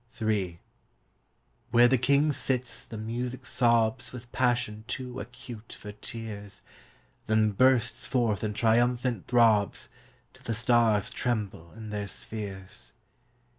[0.19, 0.53] Ill
[1.69, 6.63] Where the king sits the music sobs With passion too acute for tears,
[7.27, 9.89] Then bursts forth in triumphant throbs
[10.33, 12.93] Till the stars tremble in their spheres.